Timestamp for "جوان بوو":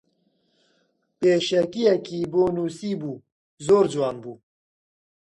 3.93-4.35